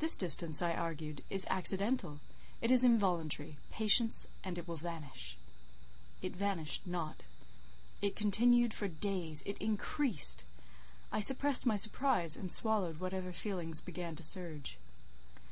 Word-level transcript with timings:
This 0.00 0.16
distance, 0.16 0.60
I 0.60 0.72
argued, 0.72 1.22
is 1.30 1.46
accidental—it 1.48 2.68
is 2.72 2.82
involuntary; 2.82 3.58
patience, 3.70 4.26
and 4.42 4.58
it 4.58 4.66
will 4.66 4.74
vanish. 4.76 5.38
It 6.20 6.34
vanished 6.34 6.84
not; 6.84 7.22
it 8.02 8.16
continued 8.16 8.74
for 8.74 8.88
days; 8.88 9.44
it 9.46 9.56
increased. 9.58 10.42
I 11.12 11.20
suppressed 11.20 11.64
my 11.64 11.76
surprise, 11.76 12.36
and 12.36 12.50
swallowed 12.50 12.98
whatever 12.98 13.28
other 13.28 13.32
feelings 13.36 13.80
began 13.82 14.16
to 14.16 14.24
surge. 14.24 14.78